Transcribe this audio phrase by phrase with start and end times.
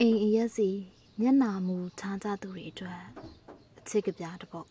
[0.00, 0.68] အိမ်အရက်စီ
[1.20, 3.02] မျက်နာမူထားကြသူတွေအတွက်
[3.78, 4.68] အချစ်ကပြားတစ်ပုတ်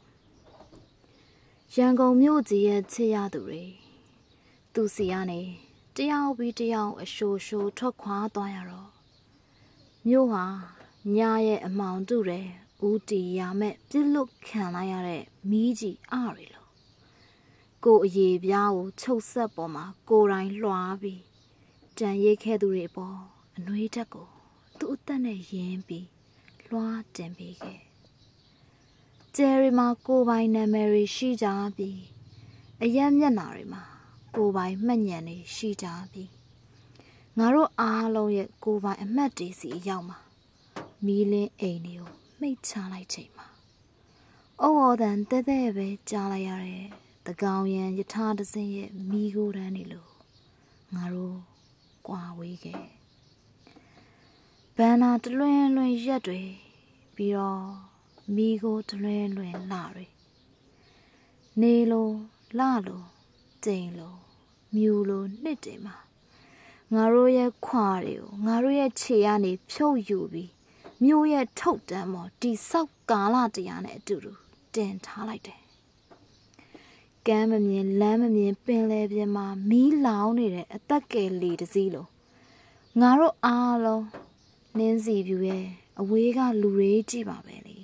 [1.76, 3.64] ရန်ကုန်မြို့ကြီးရဲ့ချစ်ရသူတွေ
[4.74, 5.42] သူစီကနေ
[5.96, 8.90] တယောက်ပြီးတယောက်အရှိုရှိုထွက်ခွာသွားရတော့
[10.08, 10.46] မြို့ဟာ
[11.16, 11.18] ည
[11.48, 12.48] ရဲ့အမှောင်တူတယ်
[12.88, 16.72] ဦးတီရမဲ့ပြစ်လွတ်ခံလိုက်ရတဲ့မီးကြီးအရီလို့
[17.84, 21.22] ကိုအရေးပြားကိုချုပ်ဆက်ပေါ်မှာကိုယ်တိုင်လွှားပြီး
[21.98, 23.18] ကြံရိတ်ခဲ့သူတွေပေါ်
[23.56, 24.37] အနှွေးတက်ကို
[24.80, 26.08] သူ့အသက်နဲ့ရင်းပြီး
[26.70, 27.80] လွှားတင်ပေးခဲ့
[29.36, 32.00] ကျယ်ရီမှာကိုပိုင်နာမည်တွေရှိကြပြီး
[32.84, 33.84] အရက်မျက်နာတွေမှာ
[34.36, 36.30] ကိုပိုင်မှတ်ညံတွေရှိကြပြီး
[37.38, 40.20] ငါတို့အားလုံးရဲ့ကိုပိုင်အမှတ်တွေစီရောက်မှာ
[41.06, 43.48] မီးလင်းအိမ်တွေကိုမိတ်ချလိုက်ချိန်မှာ
[44.62, 46.86] အော်အော်တန်တဲတဲပဲကြားလိုက်ရတဲ့
[47.26, 50.10] တကောင်ရန်ယထာတစင်းရဲ့မိကိုတန်းနေလို့
[50.94, 51.38] ငါတို့
[52.08, 52.82] ကွာဝေးခဲ့
[54.82, 56.42] ဘန်နာတလွင်လွင်ရက်တွေ
[57.16, 57.66] ပြီးတော့
[58.36, 60.06] မိကိုတလွင်လွင်လာတွေ
[61.62, 62.10] နေလို
[62.60, 63.04] လာလို
[63.66, 64.16] ကြိမ်လို
[64.76, 65.96] မြူလိုနှစ်တင်မှာ
[66.94, 70.52] ငါတို့ရဲ့ခွာတွေကိုငါတို့ရဲ့ခြေကနေဖြုတ်ယူပြီး
[71.04, 74.32] မြို့ရဲ့ထုတ်တန်းပေါ်တိဆောက်ကာလတရားနဲ့အတူတူ
[74.76, 75.62] တင်ထားလိုက်တယ်
[77.28, 82.08] ကမ်းမမြင်လမ်းမမြင်ပင်လယ်ပြင်မှာမီးလောင်နေတဲ့အသက်ကယ်လီတစည်းလို
[83.00, 84.04] ငါတို့အားလုံး
[84.80, 85.66] နင်းစီပြူရဲ့
[86.00, 87.78] အဝေးကလူတွေကြည့်ပါပဲလေ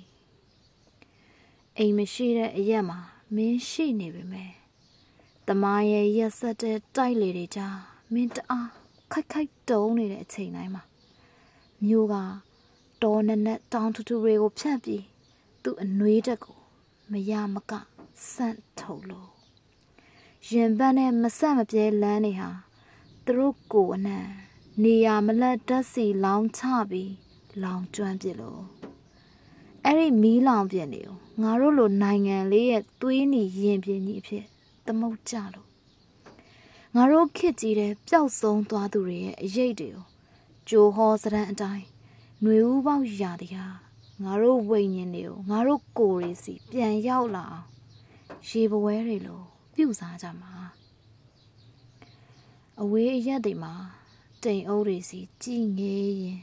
[1.78, 2.98] အိမ်မရှိတဲ့အရက်မှာ
[3.34, 4.52] မင်းရှိနေပေမဲ့
[5.48, 7.78] တမရဲ့ရက်ဆက်တဲ့တိုက်လေတွေကြား
[8.12, 8.70] မင်းတအား
[9.12, 10.82] ခိုက်ခိုက်တုံးနေတဲ့အချိန်တိုင်းမှာ
[11.84, 12.14] မျိုးက
[13.02, 15.04] တော်နက်နက်တောင်ထူထူတွေကိုဖြတ်ပြီး
[15.62, 16.58] သူ့အနှွေးတက်ကို
[17.12, 17.72] မရမက
[18.32, 19.30] ဆန့်ထုတ်လို့
[20.50, 22.50] ရင်ပန်းနဲ့မဆက်မပြဲလမ်းတွေဟာ
[23.24, 24.18] သူတို့ကိုအနှံ
[24.82, 27.12] နေရမလက်တက်စီလောင်းချပြီး
[27.62, 28.62] လောင်ကျွမ်းပြစ်လို့
[29.84, 34.44] အဲ့ဒီမီးလောင်ပြစ်နေကိုငါတို့လိုနိုင်ငံလေးရဲ့သွေးနီရင်ပြင်းကြီးအဖြစ်
[34.86, 35.68] သမုတ်ကြလို့
[36.94, 40.04] ငါတို့ခစ်ကြီးတဲ့ပျောက်ဆုံးသွားသူတွေရဲ့အရေးတွေကို
[40.68, 41.84] ကြိုဟောစရန်အတိုင်း
[42.42, 43.76] ຫນွေဦးပေါက်ရာတရား
[44.22, 47.66] ငါတို့ဝိညာဉ်တွေကိုငါတို့ကိုယ်တွေစီပြန်ရောက်လာအောင်
[48.48, 49.40] ရေပွဲတွေလို
[49.74, 50.52] ပြုစားကြမှာ
[52.80, 53.74] အဝေးအရက်တွေမှာ
[54.44, 56.40] တိမ်အုပ်တွေစီကြည်ငေးရင်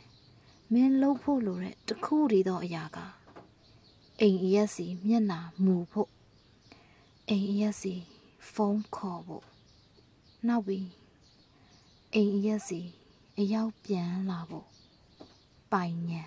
[0.72, 2.98] မင်းလှုပ်ဖို့လိုတဲ့တခုတည်းသောအရာက
[4.22, 6.12] အိမ်အရက်စီမျက်နာမူဖို့
[7.30, 7.94] အိမ်အရက်စီ
[8.54, 9.46] ဖုန်းခေါ်ဖို့
[10.48, 10.90] နောက်ပြီး
[12.14, 12.80] အိမ်အရက်စီ
[13.40, 14.68] အရောက်ပြန်လာဖို့
[15.72, 16.24] ပိုင်ညာ